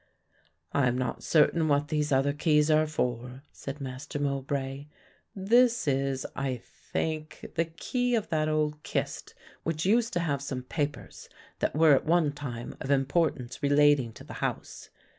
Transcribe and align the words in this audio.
"I 0.71 0.87
am 0.87 0.97
not 0.97 1.21
certain 1.21 1.67
what 1.67 1.89
these 1.89 2.11
other 2.11 2.33
keys 2.33 2.71
are 2.71 2.87
for," 2.87 3.43
said 3.51 3.79
Master 3.79 4.17
Mowbray. 4.17 4.87
"This 5.35 5.87
is, 5.87 6.25
I 6.35 6.59
think, 6.91 7.51
the 7.53 7.65
key 7.65 8.15
of 8.15 8.29
that 8.29 8.49
old 8.49 8.81
kist 8.81 9.35
which 9.61 9.85
used 9.85 10.11
to 10.13 10.19
have 10.21 10.41
some 10.41 10.63
papers 10.63 11.29
that 11.59 11.75
were 11.75 11.93
at 11.93 12.07
one 12.07 12.31
time 12.31 12.75
of 12.81 12.89
importance 12.89 13.61
relating 13.61 14.11
to 14.13 14.23
the 14.23 14.33
house. 14.41 14.89